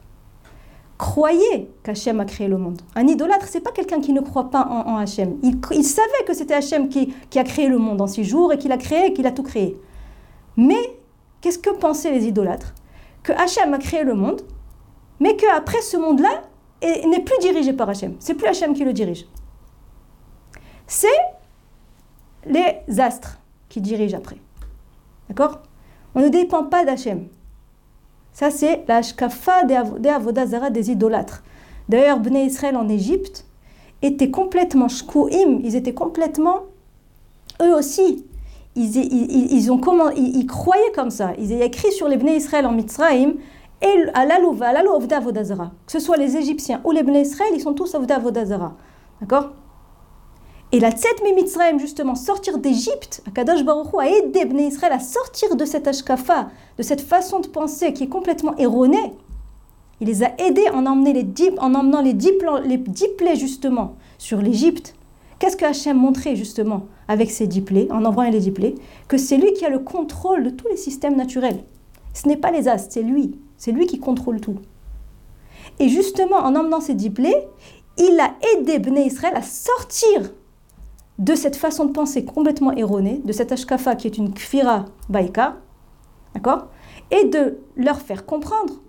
croyaient 0.98 1.68
qu'Hachem 1.84 2.20
a 2.20 2.26
créé 2.26 2.48
le 2.48 2.58
monde. 2.58 2.82
Un 2.96 3.08
idolâtre, 3.08 3.48
c'est 3.48 3.60
pas 3.60 3.72
quelqu'un 3.72 4.02
qui 4.02 4.14
ne 4.14 4.22
croit 4.22 4.52
pas 4.52 4.64
en, 4.64 4.98
Hachem. 4.98 5.38
Il, 5.42 5.84
savait 5.84 6.24
que 6.28 6.34
c'était 6.36 6.54
Hachem 6.54 6.90
qui, 6.90 7.14
qui, 7.30 7.40
a 7.40 7.44
créé 7.44 7.68
le 7.68 7.80
monde 7.80 8.02
en 8.02 8.08
six 8.08 8.24
jours 8.24 8.54
et 8.54 8.60
qu'il 8.60 8.72
a 8.72 8.78
créé 8.78 9.08
et 9.08 9.14
qu'il 9.14 9.26
a 9.26 9.32
tout 9.32 9.44
créé. 9.44 9.80
Mais 10.58 10.96
qu'est-ce 11.42 11.58
que 11.58 11.72
pensaient 11.72 12.12
les 12.12 12.28
idolâtres? 12.28 12.76
Que 13.24 13.32
Hachem 13.34 13.74
a 13.74 13.80
créé 13.80 14.04
le 14.04 14.14
monde, 14.14 14.42
mais 15.20 15.36
qu'après 15.36 15.82
ce 15.82 15.98
monde-là 15.98 16.44
n'est 16.82 17.22
plus 17.22 17.38
dirigé 17.40 17.74
par 17.74 17.90
Hachem. 17.90 18.16
C'est 18.20 18.34
plus 18.34 18.48
Hachem 18.48 18.74
qui 18.74 18.84
le 18.84 18.94
dirige. 18.94 19.26
C'est 20.88 21.08
les 22.46 23.00
astres 23.00 23.40
qui 23.70 23.82
dirigent 23.82 24.18
après. 24.18 24.38
D'accord? 25.30 25.60
On 26.16 26.22
ne 26.22 26.30
dépend 26.30 26.64
pas 26.64 26.84
d'Hachem. 26.84 27.28
Ça, 28.34 28.50
c'est 28.50 28.84
la 28.88 29.02
shkafa 29.02 29.64
des 29.64 30.10
avodazara 30.10 30.70
des 30.70 30.92
idolâtres. 30.92 31.44
D'ailleurs, 31.90 32.20
Bnei 32.20 32.46
Israël 32.46 32.78
en 32.78 32.88
Égypte 32.90 33.46
étaient 34.02 34.32
complètement 34.32 34.88
shkouim, 34.88 35.60
ils 35.64 35.76
étaient 35.76 35.94
complètement, 35.94 36.62
eux 37.62 37.76
aussi, 37.76 38.26
ils, 38.76 38.98
ils, 39.54 39.72
ont 39.72 39.78
comment, 39.78 40.10
ils, 40.10 40.46
croyaient 40.46 40.92
comme 40.96 41.10
ça. 41.10 41.34
Ils 41.38 41.54
ont 41.54 41.62
écrit 41.62 41.92
sur 41.92 42.08
les 42.08 42.18
Israël 42.36 42.66
en 42.66 42.72
Mitzrayim, 42.72 43.34
et 43.82 44.06
à 44.14 44.26
la 44.26 45.20
vodazara. 45.20 45.72
Que 45.86 45.92
ce 45.92 46.00
soit 46.00 46.18
les 46.18 46.38
Égyptiens 46.38 46.82
ou 46.84 46.92
les 46.92 47.04
Bnei 47.04 47.22
Israël, 47.22 47.52
ils 47.54 47.62
sont 47.62 47.74
tous 47.74 47.96
vodazara. 47.96 48.74
D'accord? 49.20 49.52
Et 50.74 50.80
la 50.80 50.92
Tzet 50.92 51.16
Mitzrayim, 51.36 51.80
justement, 51.80 52.16
sortir 52.16 52.58
d'Égypte, 52.58 53.22
Akadosh 53.28 53.66
Baruch 53.66 53.92
Hu 53.94 54.00
a 54.00 54.10
aidé 54.10 54.46
Bnei 54.46 54.68
Israël 54.68 54.94
à 54.94 55.00
sortir 55.00 55.56
de 55.56 55.66
cette 55.66 55.88
ashkafa, 55.88 56.50
de 56.78 56.84
cette 56.84 57.02
façon 57.02 57.40
de 57.40 57.48
penser 57.48 57.92
qui 57.92 58.04
est 58.04 58.10
complètement 58.10 58.56
erronée. 58.58 59.14
Il 60.00 60.08
les 60.08 60.24
a 60.24 60.32
aidés 60.40 60.70
en, 60.74 60.86
emmenant 60.86 61.12
les 61.12 61.24
dix, 61.24 61.52
en 61.60 61.76
emmenant 61.76 62.02
les 62.02 62.78
plaies, 63.18 63.36
justement, 63.36 63.96
sur 64.18 64.42
l'Égypte. 64.42 64.96
Qu'est-ce 65.40 65.58
que 65.58 65.66
Hachem 65.66 65.98
montrait, 65.98 66.36
justement, 66.36 66.86
avec 67.08 67.32
ces 67.32 67.48
dix 67.48 67.62
plaies, 67.62 67.88
en 67.92 68.06
envoyant 68.06 68.32
les 68.32 68.40
dix 68.40 68.52
plaies 68.52 68.76
Que 69.08 69.18
c'est 69.18 69.38
lui 69.38 69.54
qui 69.54 69.66
a 69.66 69.70
le 69.70 69.80
contrôle 69.80 70.44
de 70.44 70.50
tous 70.52 70.68
les 70.70 70.78
systèmes 70.78 71.16
naturels. 71.16 71.64
Ce 72.14 72.28
n'est 72.28 72.38
pas 72.38 72.52
les 72.52 72.68
astres, 72.68 72.94
c'est 72.94 73.04
lui. 73.04 73.36
C'est 73.62 73.72
lui 73.72 73.86
qui 73.86 74.00
contrôle 74.00 74.42
tout. 74.42 74.56
Et 75.78 75.88
justement, 75.88 76.38
en 76.38 76.56
emmenant 76.56 76.82
ces 76.82 76.96
dix 76.96 77.12
plaies, 77.12 77.48
il 78.00 78.20
a 78.20 78.34
aidé 78.54 78.80
Bnei 78.80 79.06
Israël 79.06 79.36
à 79.36 79.44
sortir 79.44 80.34
de 81.20 81.36
cette 81.36 81.56
façon 81.56 81.86
de 81.86 81.92
penser 81.92 82.26
complètement 82.26 82.72
erronée, 82.72 83.22
de 83.24 83.32
cette 83.32 83.52
ashkafa 83.52 83.96
qui 83.96 84.08
est 84.08 84.18
une 84.18 84.34
kfira 84.34 84.86
baïka, 85.10 85.58
d'accord 86.34 86.70
Et 87.12 87.26
de 87.26 87.60
leur 87.76 88.02
faire 88.02 88.26
comprendre 88.26 88.82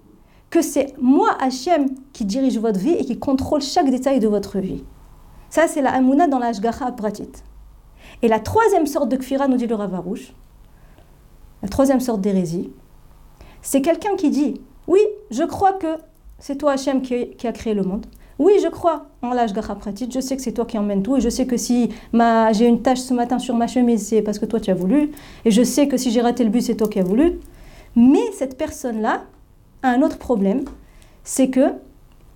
que 0.48 0.62
c'est 0.62 0.94
moi, 0.98 1.36
Hachem, 1.38 1.90
qui 2.14 2.24
dirige 2.24 2.58
votre 2.58 2.80
vie 2.80 2.94
et 2.94 3.04
qui 3.04 3.18
contrôle 3.18 3.60
chaque 3.60 3.90
détail 3.90 4.20
de 4.20 4.28
votre 4.28 4.58
vie. 4.58 4.84
Ça, 5.50 5.68
c'est 5.68 5.82
la 5.82 5.92
amuna 5.92 6.28
dans 6.28 6.38
la 6.38 6.46
ashgacha 6.46 6.90
pratit. 6.92 7.28
Et 8.22 8.28
la 8.28 8.40
troisième 8.40 8.86
sorte 8.86 9.10
de 9.10 9.16
kfira, 9.16 9.48
nous 9.48 9.58
dit 9.58 9.66
le 9.66 9.74
Ravarouche, 9.74 10.32
la 11.60 11.68
troisième 11.68 12.00
sorte 12.00 12.22
d'hérésie, 12.22 12.72
c'est 13.62 13.80
quelqu'un 13.80 14.16
qui 14.16 14.30
dit 14.30 14.60
Oui, 14.86 15.00
je 15.30 15.44
crois 15.44 15.72
que 15.72 15.96
c'est 16.38 16.56
toi, 16.56 16.72
Hachem, 16.72 17.00
qui 17.02 17.46
a 17.46 17.52
créé 17.52 17.72
le 17.72 17.82
monde. 17.82 18.06
Oui, 18.38 18.54
je 18.60 18.68
crois 18.68 19.06
en 19.22 19.32
l'âge 19.32 19.52
pratique. 19.52 20.12
Je 20.12 20.18
sais 20.18 20.36
que 20.36 20.42
c'est 20.42 20.52
toi 20.52 20.64
qui 20.64 20.76
emmènes 20.76 21.02
tout. 21.04 21.16
Et 21.16 21.20
je 21.20 21.28
sais 21.28 21.46
que 21.46 21.56
si 21.56 21.90
j'ai 22.52 22.66
une 22.66 22.82
tache 22.82 22.98
ce 22.98 23.14
matin 23.14 23.38
sur 23.38 23.54
ma 23.54 23.68
chemise, 23.68 24.08
c'est 24.08 24.20
parce 24.22 24.40
que 24.40 24.46
toi 24.46 24.58
tu 24.58 24.70
as 24.70 24.74
voulu. 24.74 25.12
Et 25.44 25.52
je 25.52 25.62
sais 25.62 25.86
que 25.86 25.96
si 25.96 26.10
j'ai 26.10 26.20
raté 26.20 26.42
le 26.42 26.50
bus, 26.50 26.66
c'est 26.66 26.76
toi 26.76 26.88
qui 26.88 26.98
as 26.98 27.04
voulu. 27.04 27.38
Mais 27.94 28.32
cette 28.36 28.58
personne-là 28.58 29.22
a 29.82 29.88
un 29.88 30.02
autre 30.02 30.18
problème. 30.18 30.64
C'est 31.22 31.50
que 31.50 31.74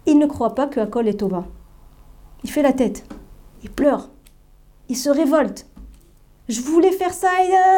il 0.06 0.18
ne 0.18 0.26
croit 0.26 0.54
pas 0.54 0.68
que 0.68 0.78
Akol 0.78 1.08
est 1.08 1.14
Tova. 1.18 1.44
Il 2.44 2.50
fait 2.50 2.62
la 2.62 2.72
tête. 2.72 3.04
Il 3.64 3.70
pleure. 3.70 4.10
Il 4.88 4.96
se 4.96 5.10
révolte. 5.10 5.66
Je 6.48 6.60
voulais 6.60 6.92
faire 6.92 7.12
ça, 7.12 7.30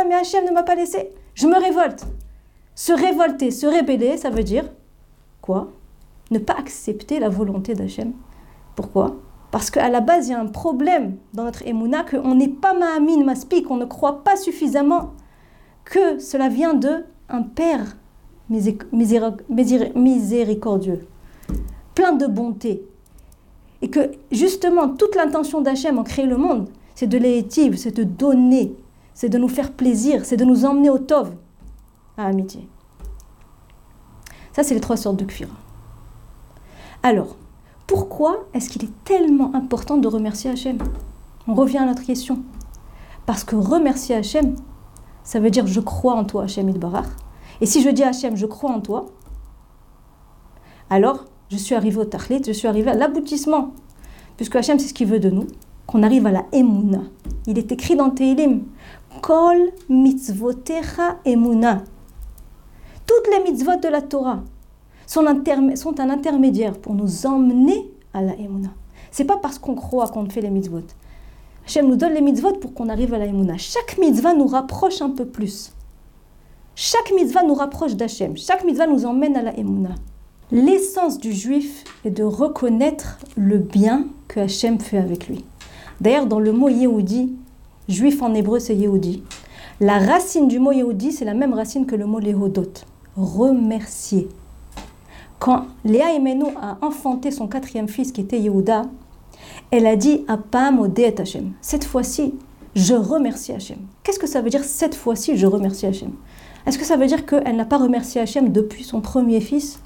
mais 0.07 0.14
Hachem 0.14 0.45
ne 0.45 0.50
m'a 0.50 0.64
pas 0.64 0.75
laissé. 0.75 1.12
Je 1.35 1.47
me 1.47 1.59
révolte. 1.59 2.05
Se 2.78 2.92
révolter, 2.92 3.50
se 3.50 3.66
rébeller, 3.66 4.16
ça 4.18 4.30
veut 4.30 4.44
dire 4.44 4.70
quoi? 5.42 5.73
Ne 6.30 6.38
pas 6.38 6.54
accepter 6.56 7.18
la 7.18 7.28
volonté 7.28 7.75
d'Hachem. 7.75 8.12
Pourquoi? 8.76 9.16
Parce 9.50 9.68
qu'à 9.68 9.88
la 9.88 10.00
base, 10.00 10.28
il 10.28 10.30
y 10.30 10.35
a 10.35 10.40
un 10.40 10.47
problème 10.47 11.16
dans 11.35 11.42
notre 11.42 11.66
émouna, 11.66 12.04
qu'on 12.04 12.37
n'est 12.37 12.47
pas 12.47 12.75
ma'amin 12.75 13.25
maspi, 13.25 13.64
qu'on 13.64 13.78
ne 13.78 13.85
croit 13.85 14.23
pas 14.23 14.37
suffisamment 14.37 15.14
que 15.85 16.20
cela 16.20 16.49
vient 16.49 16.75
de 16.75 17.02
un 17.28 17.42
Père 17.42 17.97
miséricordieux, 18.49 21.08
plein 21.97 22.12
de 22.12 22.28
bonté. 22.28 22.87
Et 23.82 23.90
que 23.90 24.12
justement, 24.30 24.88
toute 24.88 25.16
l'intention 25.16 25.62
d'Hachem 25.62 25.99
en 25.99 26.04
créer 26.04 26.26
le 26.26 26.37
monde, 26.37 26.68
c'est 26.94 27.08
de 27.08 27.18
l'étive, 27.18 27.76
c'est 27.76 27.97
de 27.97 28.04
donner, 28.04 28.76
c'est 29.14 29.30
de 29.30 29.38
nous 29.38 29.49
faire 29.49 29.73
plaisir, 29.73 30.25
c'est 30.25 30.37
de 30.37 30.44
nous 30.44 30.64
emmener 30.64 30.90
au 30.90 30.99
Tov, 30.99 31.32
à 32.19 32.27
amitié. 32.27 32.69
Ça, 34.53 34.63
c'est 34.63 34.75
les 34.75 34.81
trois 34.81 34.97
sortes 34.97 35.17
de 35.17 35.25
cuir. 35.25 35.49
Alors, 37.03 37.37
pourquoi 37.87 38.45
est-ce 38.53 38.69
qu'il 38.69 38.85
est 38.85 39.05
tellement 39.05 39.55
important 39.55 39.97
de 39.97 40.09
remercier 40.09 40.51
Hachem? 40.51 40.79
On 41.47 41.55
revient 41.55 41.79
à 41.79 41.87
notre 41.87 42.05
question. 42.05 42.41
Parce 43.25 43.45
que 43.45 43.57
remercier 43.57 44.17
Hachem, 44.17 44.57
ça 45.23 45.41
veut 45.41 45.51
dire 45.51 45.67
je 45.67 45.81
crois 45.81 46.15
en 46.15 46.25
toi, 46.25 46.45
Hachem 46.45 46.69
Idbarach. 46.69 47.07
Et 47.61 47.67
si 47.67 47.83
je 47.83 47.89
dis 47.89 48.03
à 48.03 48.09
Hachem, 48.09 48.37
je 48.37 48.47
crois 48.47 48.73
en 48.73 48.81
toi, 48.81 49.07
alors 50.91 51.25
je 51.51 51.57
suis 51.57 51.75
arrivé 51.75 51.99
au 51.99 52.05
Tachlit, 52.05 52.43
je 52.47 52.53
suis 52.53 52.69
arrivé 52.69 52.91
à 52.91 52.95
l'aboutissement. 52.95 53.73
Puisque 54.37 54.57
Hachem, 54.57 54.79
c'est 54.79 54.89
ce 54.89 54.95
qu'il 54.95 55.09
veut 55.09 55.21
de 55.21 55.31
nous, 55.31 55.47
qu'on 55.87 56.03
arrive 56.03 56.27
à 56.27 56.33
la 56.33 56.45
Emouna. 56.53 57.03
Il 57.47 57.59
est 57.59 57.73
écrit 57.73 57.97
dans 57.97 58.11
Teilim 58.11 58.65
Kol 59.23 59.73
mitzvotecha 59.89 61.17
Emuna. 61.25 61.85
Toutes 63.09 63.35
les 63.35 63.50
mitzvot 63.50 63.77
de 63.83 63.88
la 63.88 64.03
Torah, 64.03 64.43
sont, 65.07 65.27
un 65.27 66.11
intermédiaire 66.11 66.79
pour 66.79 66.95
nous 66.95 67.25
emmener 67.25 67.91
à 68.12 68.21
la 68.21 68.35
Emouna. 68.35 68.69
C'est 69.11 69.25
pas 69.25 69.38
parce 69.38 69.59
qu'on 69.59 69.75
croit 69.75 70.09
qu'on 70.09 70.29
fait 70.29 70.43
les 70.43 70.50
mitzvot. 70.50 70.83
Hachem 71.67 71.88
nous 71.88 71.97
donne 71.97 72.12
les 72.12 72.21
mitzvot 72.21 72.53
pour 72.53 72.75
qu'on 72.75 72.91
arrive 72.91 73.15
à 73.15 73.19
la 73.19 73.25
Emouna. 73.25 73.57
Chaque 73.57 73.97
mitzvah 73.99 74.35
nous 74.35 74.47
rapproche 74.47 75.00
un 75.00 75.09
peu 75.09 75.25
plus. 75.25 75.73
Chaque 76.75 77.11
mitzvah 77.12 77.43
nous 77.45 77.55
rapproche 77.55 77.97
d'Hachem. 77.97 78.37
Chaque 78.37 78.62
mitzvah 78.65 78.87
nous 78.87 79.07
emmène 79.07 79.37
à 79.37 79.43
la 79.43 79.59
Emouna. 79.59 79.95
L'essence 80.53 81.19
du 81.19 81.33
juif 81.33 81.85
est 82.05 82.11
de 82.11 82.25
reconnaître 82.25 83.19
le 83.37 83.57
bien 83.57 84.07
que 84.29 84.41
Hachem 84.41 84.79
fait 84.79 84.99
avec 84.99 85.29
lui. 85.29 85.47
D'ailleurs, 86.03 86.27
dans 86.27 86.41
le 86.41 86.53
mot 86.53 86.69
Yehudi, 86.69 87.35
juif 87.88 88.21
en 88.23 88.35
hébreu 88.35 88.59
c'est 88.59 88.77
Yehudi, 88.77 89.23
la 89.81 89.99
racine 89.99 90.47
du 90.47 90.59
mot 90.59 90.73
Yehudi 90.73 91.12
c'est 91.12 91.25
la 91.25 91.35
même 91.35 91.55
racine 91.55 91.87
que 91.87 91.97
le 91.97 92.07
mot 92.07 92.21
Lehodot, 92.21 92.85
remercier. 93.19 94.29
Quand 95.39 95.67
Léa 95.85 96.15
Emenu 96.15 96.47
a 96.61 96.79
enfanté 96.83 97.31
son 97.31 97.49
quatrième 97.49 97.89
fils 97.89 98.13
qui 98.13 98.21
était 98.21 98.41
Yehuda, 98.41 98.83
elle 99.71 99.87
a 99.87 99.97
dit 99.97 100.25
Apam 100.29 100.81
Odet 100.81 101.21
Hashem. 101.21 101.53
Cette 101.61 101.85
fois-ci, 101.85 102.35
je 102.75 102.95
remercie 102.95 103.53
Hachem. 103.53 103.79
Qu'est-ce 104.03 104.19
que 104.19 104.27
ça 104.27 104.41
veut 104.41 104.51
dire 104.51 104.65
cette 104.65 104.95
fois-ci, 104.95 105.37
je 105.37 105.47
remercie 105.47 105.87
Hachem 105.87 106.13
Est-ce 106.67 106.79
que 106.79 106.85
ça 106.85 106.97
veut 106.97 107.07
dire 107.07 107.27
qu'elle 107.27 107.57
n'a 107.57 107.65
pas 107.65 107.79
remercié 107.79 108.21
Hachem 108.21 108.53
depuis 108.53 108.85
son 108.85 109.01
premier 109.01 109.41
fils? 109.41 109.81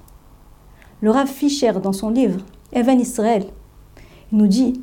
Le 1.01 1.11
Rav 1.11 1.27
Fischer, 1.27 1.73
dans 1.83 1.93
son 1.93 2.11
livre 2.11 2.41
Evan 2.73 3.01
Israël, 3.01 3.47
nous 4.31 4.47
dit 4.47 4.81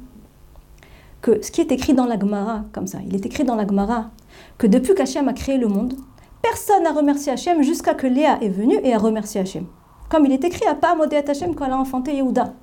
que 1.21 1.41
ce 1.41 1.51
qui 1.51 1.61
est 1.61 1.71
écrit 1.71 1.93
dans 1.93 2.05
la 2.05 2.19
Gemara, 2.19 2.65
comme 2.71 2.87
ça, 2.87 2.99
il 3.05 3.15
est 3.15 3.25
écrit 3.25 3.43
dans 3.43 3.55
la 3.55 3.67
Gemara, 3.67 4.09
que 4.57 4.67
depuis 4.67 4.95
qu'Hachem 4.95 5.27
a 5.27 5.33
créé 5.33 5.57
le 5.57 5.67
monde, 5.67 5.95
personne 6.41 6.83
n'a 6.83 6.91
remercié 6.91 7.31
Hachem 7.31 7.61
jusqu'à 7.63 7.93
que 7.93 8.07
Léa 8.07 8.37
est 8.41 8.49
venue 8.49 8.79
et 8.83 8.93
a 8.93 8.97
remercié 8.97 9.41
Hachem 9.41 9.65
comme 10.09 10.25
il 10.25 10.31
est 10.31 10.43
écrit 10.43 10.65
à 10.65 10.75
Pam 10.75 10.99
Hashem 11.01 11.55
quand 11.55 11.65
elle 11.65 11.71
a 11.71 11.77
enfanté 11.77 12.15
Yehuda. 12.15 12.53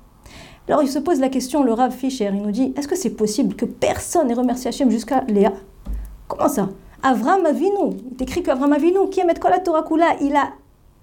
Alors 0.67 0.83
il 0.83 0.89
se 0.89 0.99
pose 0.99 1.19
la 1.19 1.29
question, 1.29 1.63
le 1.63 1.71
Rav 1.71 1.93
Fischer, 1.93 2.29
il 2.33 2.41
nous 2.41 2.51
dit 2.51 2.73
est-ce 2.75 2.89
que 2.89 2.95
c'est 2.95 3.11
possible 3.11 3.55
que 3.55 3.65
personne 3.65 4.27
n'ait 4.27 4.33
remercié 4.33 4.67
Hachem 4.67 4.91
jusqu'à 4.91 5.23
Léa? 5.29 5.53
Comment 6.27 6.49
ça? 6.49 6.69
Avram 7.01 7.45
Avinu, 7.45 7.95
il 8.05 8.13
est 8.13 8.21
écrit 8.21 8.43
qu'Avram 8.43 8.73
Avinu, 8.73 9.09
qui 9.09 9.21
aime 9.21 9.27
la 9.27 9.59
Torah 9.59 9.83
Kula, 9.83 10.17
il 10.19 10.35
a 10.35 10.49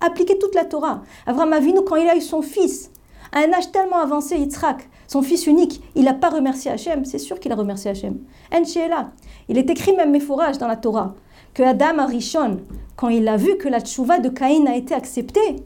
appliqué 0.00 0.38
toute 0.38 0.54
la 0.54 0.66
Torah. 0.66 1.02
Avram 1.26 1.52
Avinu, 1.54 1.80
quand 1.86 1.96
il 1.96 2.08
a 2.08 2.16
eu 2.16 2.20
son 2.20 2.42
fils, 2.42 2.90
à 3.32 3.38
un 3.38 3.52
âge 3.54 3.72
tellement 3.72 4.00
avancé, 4.00 4.36
Yitzhak, 4.36 4.88
son 5.06 5.22
fils 5.22 5.46
unique, 5.46 5.82
il 5.94 6.04
n'a 6.04 6.12
pas 6.12 6.28
remercié 6.28 6.70
Hachem, 6.70 7.06
c'est 7.06 7.18
sûr 7.18 7.40
qu'il 7.40 7.52
a 7.52 7.54
remercié 7.54 7.90
Hachem. 7.92 8.18
là. 8.50 9.12
Il 9.48 9.56
est 9.56 9.70
écrit 9.70 9.96
même 9.96 10.10
mes 10.10 10.20
dans 10.20 10.68
la 10.68 10.76
Torah 10.76 11.14
que 11.54 11.62
Adam 11.62 11.98
Arishon, 11.98 12.58
quand 12.96 13.08
il 13.08 13.26
a 13.28 13.36
vu 13.36 13.56
que 13.56 13.68
la 13.68 13.80
tchouva 13.80 14.18
de 14.18 14.28
Caïn 14.28 14.66
a 14.66 14.76
été 14.76 14.94
acceptée, 14.94 15.56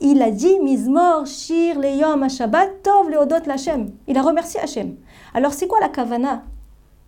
il 0.00 0.20
a 0.22 0.30
dit 0.30 0.58
Mizmor, 0.60 1.26
Shir, 1.26 1.78
Leyom, 1.78 2.28
Shabbat, 2.28 2.82
Tov, 2.82 3.10
Leodot, 3.10 3.46
Lachem. 3.46 3.90
Il 4.08 4.18
a 4.18 4.22
remercié 4.22 4.60
Hachem. 4.60 4.96
Alors 5.34 5.52
c'est 5.52 5.66
quoi 5.66 5.80
la 5.80 5.88
kavana 5.88 6.44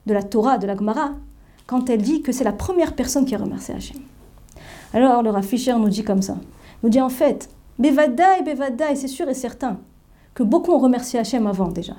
de 0.07 0.15
la 0.15 0.23
Torah, 0.23 0.59
de 0.59 0.67
la 0.67 0.77
Gemara, 0.77 1.13
quand 1.67 1.91
elle 1.91 2.03
dit 2.03 2.23
que 2.23 2.31
c'est 2.31 2.45
la 2.45 2.53
première 2.53 2.95
personne 2.95 3.25
qui 3.25 3.35
a 3.35 3.39
remercié 3.39 3.75
Hachem? 3.75 4.01
Alors 4.93 5.23
le 5.23 5.31
Rafisher 5.31 5.75
nous 5.75 5.89
dit 5.89 6.05
comme 6.05 6.23
ça. 6.23 6.37
nous 6.83 6.89
dit 6.89 7.01
en 7.01 7.09
fait, 7.09 7.49
Bevadaï, 7.79 8.43
Bevadaï, 8.45 8.97
c'est 8.97 9.09
sûr 9.09 9.29
et 9.29 9.35
certain 9.35 9.79
que 10.35 10.43
beaucoup 10.43 10.73
ont 10.73 10.79
remercié 10.79 11.19
Hachem 11.19 11.47
avant 11.47 11.69
déjà. 11.69 11.95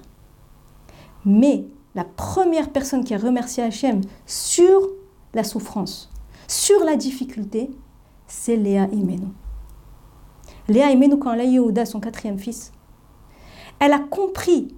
Mais 1.26 1.66
la 1.96 2.06
première 2.06 2.70
personne 2.70 3.04
qui 3.04 3.14
a 3.14 3.18
remercié 3.18 3.64
Hachem 3.64 4.02
sur 4.26 4.88
la 5.34 5.44
souffrance, 5.44 6.10
sur 6.48 6.84
la 6.84 6.96
difficulté, 6.96 7.70
c'est 8.26 8.56
Léa 8.56 8.88
Imenu. 8.92 9.28
Léa 10.68 10.92
Imenu, 10.92 11.18
quand 11.18 11.34
elle 11.34 11.42
a 11.42 11.46
eu 11.46 11.86
son 11.86 12.00
quatrième 12.00 12.40
fils, 12.40 12.72
elle 13.80 13.94
a 13.94 14.00
compris 14.00 14.70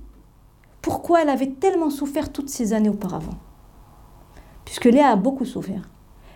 pourquoi 0.81 1.21
elle 1.21 1.29
avait 1.29 1.51
tellement 1.51 1.89
souffert 1.89 2.31
toutes 2.31 2.49
ces 2.49 2.73
années 2.73 2.89
auparavant. 2.89 3.35
Puisque 4.65 4.85
Léa 4.85 5.09
a 5.09 5.15
beaucoup 5.15 5.45
souffert. 5.45 5.89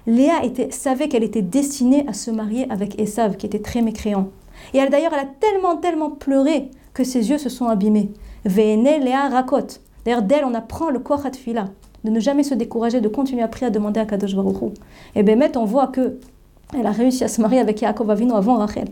Léa 0.06 0.44
était, 0.44 0.72
savait 0.72 1.08
qu'elle 1.08 1.24
était 1.24 1.42
destinée 1.42 2.06
à 2.08 2.14
se 2.14 2.30
marier 2.30 2.70
avec 2.70 3.00
Esav, 3.00 3.38
qui 3.38 3.46
était 3.46 3.62
très 3.62 3.82
mécréant. 3.82 4.30
Et 4.74 4.78
elle 4.78 4.90
d'ailleurs, 4.90 5.14
elle 5.14 5.28
a 5.28 5.32
tellement, 5.40 5.78
tellement 5.78 6.12
pleuré 6.12 6.70
que 6.94 7.04
ses 7.04 7.30
yeux 7.30 7.38
se 7.38 7.50
sont 7.50 7.68
abîmés. 7.68 8.12
Véné 8.46 9.00
Léa 9.00 9.30
racote. 9.30 9.82
D'ailleurs, 10.04 10.22
d'elle, 10.22 10.46
on 10.46 10.54
apprend 10.54 10.90
le 10.90 11.00
Kochat 11.00 11.34
Fila 11.34 11.70
de 12.04 12.10
ne 12.10 12.20
jamais 12.20 12.44
se 12.44 12.54
décourager, 12.54 13.02
de 13.02 13.08
continuer 13.08 13.42
à 13.42 13.48
prier, 13.48 13.68
à 13.68 13.70
demander 13.70 14.00
à 14.00 14.06
Kadosh 14.06 14.36
Baruch 14.36 14.62
Hu. 14.62 14.74
Et 15.16 15.24
bien, 15.24 15.38
on 15.56 15.66
voit 15.66 15.88
que 15.88 16.20
elle 16.78 16.88
a 16.88 16.92
réussi 16.92 17.24
à 17.24 17.28
se 17.28 17.42
marier 17.42 17.60
avec 17.60 17.82
Yaakov 17.82 18.10
Avinu 18.10 18.34
avant 18.34 18.58
Rachel. 18.58 18.88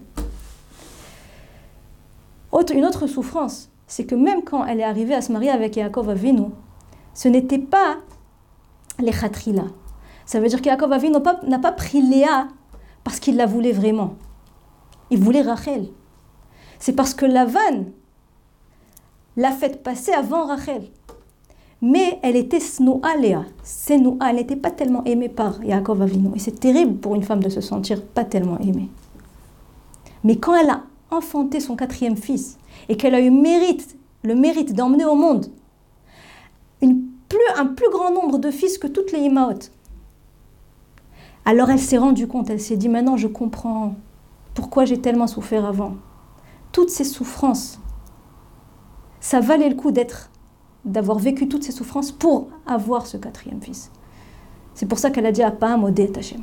Une 2.73 2.85
autre 2.85 3.07
souffrance, 3.07 3.69
c'est 3.87 4.05
que 4.05 4.15
même 4.15 4.43
quand 4.43 4.65
elle 4.65 4.79
est 4.79 4.85
arrivée 4.85 5.13
à 5.13 5.21
se 5.21 5.31
marier 5.31 5.49
avec 5.49 5.75
Yaakov 5.75 6.09
Avinu, 6.09 6.45
ce 7.13 7.27
n'était 7.27 7.59
pas 7.59 7.97
les 8.99 9.11
khatrila. 9.11 9.65
Ça 10.25 10.39
veut 10.39 10.47
dire 10.47 10.61
qu'Yaakov 10.61 10.93
Avinu 10.93 11.17
n'a 11.47 11.59
pas, 11.59 11.71
pris 11.71 12.01
Léa 12.01 12.47
parce 13.03 13.19
qu'il 13.19 13.35
la 13.35 13.45
voulait 13.45 13.71
vraiment. 13.71 14.15
Il 15.09 15.19
voulait 15.19 15.41
Rachel. 15.41 15.87
C'est 16.79 16.93
parce 16.93 17.13
que 17.13 17.25
Lavan 17.25 17.85
l'a 19.35 19.51
fait 19.51 19.83
passer 19.83 20.13
avant 20.13 20.45
Rachel 20.45 20.83
mais 21.81 22.19
elle 22.21 22.35
était 22.35 22.59
snoa 22.59 23.15
Léa. 23.17 23.45
Snoa, 23.63 24.29
elle 24.29 24.35
n'était 24.35 24.55
pas 24.55 24.71
tellement 24.71 25.03
aimée 25.05 25.29
par 25.29 25.63
Yaakov 25.63 26.01
Avinu. 26.01 26.29
Et 26.35 26.39
c'est 26.39 26.59
terrible 26.59 26.99
pour 26.99 27.15
une 27.15 27.23
femme 27.23 27.41
de 27.41 27.49
se 27.49 27.61
sentir 27.61 28.03
pas 28.03 28.23
tellement 28.23 28.59
aimée. 28.59 28.89
Mais 30.23 30.37
quand 30.37 30.55
elle 30.55 30.69
a 30.69 30.83
enfanté 31.09 31.59
son 31.59 31.75
quatrième 31.75 32.17
fils 32.17 32.57
et 32.87 32.97
qu'elle 32.97 33.15
a 33.15 33.19
eu 33.19 33.31
mérite, 33.31 33.97
le 34.23 34.35
mérite 34.35 34.73
d'emmener 34.73 35.05
au 35.05 35.15
monde 35.15 35.47
un 37.57 37.65
plus 37.65 37.89
grand 37.91 38.11
nombre 38.11 38.37
de 38.37 38.51
fils 38.51 38.77
que 38.77 38.87
toutes 38.87 39.11
les 39.11 39.19
Imaot, 39.19 39.69
alors 41.45 41.69
elle 41.69 41.79
s'est 41.79 41.97
rendue 41.97 42.27
compte, 42.27 42.49
elle 42.49 42.59
s'est 42.59 42.77
dit 42.77 42.89
maintenant 42.89 43.17
je 43.17 43.27
comprends 43.27 43.95
pourquoi 44.53 44.85
j'ai 44.85 44.99
tellement 44.99 45.27
souffert 45.27 45.65
avant. 45.65 45.95
Toutes 46.71 46.89
ces 46.89 47.03
souffrances, 47.03 47.79
ça 49.19 49.39
valait 49.39 49.69
le 49.69 49.75
coup 49.75 49.91
d'être 49.91 50.30
d'avoir 50.85 51.19
vécu 51.19 51.47
toutes 51.47 51.63
ces 51.63 51.71
souffrances 51.71 52.11
pour 52.11 52.49
avoir 52.65 53.05
ce 53.07 53.17
quatrième 53.17 53.61
fils. 53.61 53.91
C'est 54.73 54.85
pour 54.85 54.99
ça 54.99 55.11
qu'elle 55.11 55.25
a 55.25 55.31
dit 55.31 55.43
à 55.43 55.51
Pam 55.51 55.85
Hashem. 56.15 56.41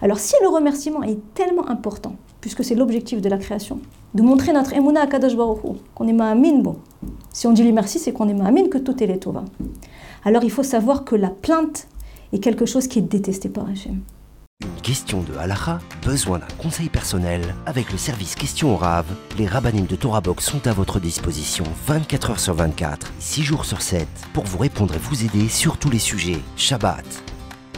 Alors 0.00 0.18
si 0.18 0.34
le 0.42 0.48
remerciement 0.48 1.02
est 1.02 1.18
tellement 1.34 1.68
important, 1.68 2.16
puisque 2.40 2.64
c'est 2.64 2.74
l'objectif 2.74 3.20
de 3.20 3.28
la 3.28 3.38
création, 3.38 3.80
de 4.14 4.22
montrer 4.22 4.52
notre 4.52 4.72
emuna 4.74 5.02
à 5.02 5.06
Kadosh 5.06 5.36
Baruch 5.36 5.60
qu'on 5.94 6.06
est 6.06 6.12
ma'amin, 6.12 6.58
bon, 6.58 6.76
si 7.32 7.46
on 7.46 7.52
dit 7.52 7.62
lui 7.62 7.72
merci, 7.72 7.98
c'est 7.98 8.12
qu'on 8.12 8.28
est 8.28 8.34
ma'amin 8.34 8.68
que 8.68 8.78
tout 8.78 9.02
est 9.02 9.06
les 9.06 9.18
Alors 10.24 10.44
il 10.44 10.50
faut 10.50 10.62
savoir 10.62 11.04
que 11.04 11.16
la 11.16 11.30
plainte 11.30 11.88
est 12.32 12.38
quelque 12.38 12.66
chose 12.66 12.86
qui 12.86 12.98
est 12.98 13.02
détesté 13.02 13.48
par 13.48 13.68
Hachem. 13.68 14.00
Une 14.62 14.80
question 14.80 15.22
de 15.22 15.36
halacha, 15.36 15.80
besoin 16.04 16.38
d'un 16.38 16.46
conseil 16.56 16.88
personnel 16.88 17.54
Avec 17.66 17.90
le 17.90 17.98
service 17.98 18.36
Question 18.36 18.76
au 18.76 18.80
les 19.36 19.46
rabbinim 19.46 19.86
de 19.86 19.96
Box 19.96 20.44
sont 20.44 20.66
à 20.68 20.72
votre 20.72 21.00
disposition 21.00 21.64
24 21.86 22.32
h 22.32 22.38
sur 22.38 22.54
24, 22.54 23.12
6 23.18 23.42
jours 23.42 23.64
sur 23.64 23.82
7 23.82 24.06
pour 24.32 24.44
vous 24.44 24.58
répondre 24.58 24.94
et 24.94 24.98
vous 24.98 25.24
aider 25.24 25.48
sur 25.48 25.78
tous 25.78 25.90
les 25.90 25.98
sujets 25.98 26.38
Shabbat, 26.56 27.04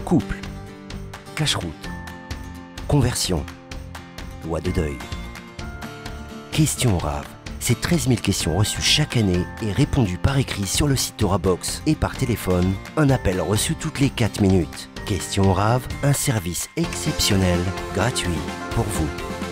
couple, 0.05 0.37
cache-route, 1.37 1.73
conversion, 2.87 3.45
loi 4.45 4.61
de 4.61 4.71
deuil. 4.71 4.99
Question 6.53 6.97
au 6.97 6.99
Rav, 6.99 7.25
c'est 7.61 7.81
13 7.81 8.09
000 8.09 8.21
questions 8.21 8.59
reçues 8.59 8.83
chaque 8.83 9.17
année 9.17 9.47
et 9.63 9.73
répondues 9.73 10.19
par 10.19 10.37
écrit 10.37 10.67
sur 10.67 10.87
le 10.87 10.97
site 10.97 11.17
Torah 11.17 11.39
Box 11.39 11.83
et 11.87 11.95
par 11.95 12.15
téléphone, 12.15 12.75
un 12.99 13.09
appel 13.09 13.41
reçu 13.41 13.75
toutes 13.75 14.01
les 14.01 14.11
4 14.11 14.43
minutes. 14.43 14.91
Question 15.07 15.53
Rave, 15.53 15.87
un 16.03 16.15
service 16.15 16.71
exceptionnel, 16.77 17.59
gratuit 17.95 18.31
pour 18.71 18.85
vous. 18.85 19.34